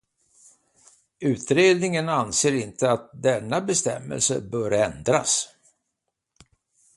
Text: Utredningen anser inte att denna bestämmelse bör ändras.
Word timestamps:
Utredningen 1.19 2.09
anser 2.09 2.53
inte 2.55 2.91
att 2.91 3.11
denna 3.13 3.61
bestämmelse 3.61 4.41
bör 4.41 4.71
ändras. 4.71 5.47